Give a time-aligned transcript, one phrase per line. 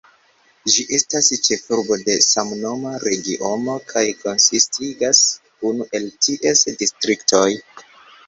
[0.75, 5.21] Ĝi estas ĉefurbo de samnoma regiono kaj konsistigas
[5.71, 7.47] unu el ties distriktoj.